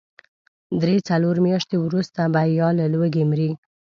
[0.81, 3.51] درې، څلور مياشتې وروسته به يا له لوږې مري.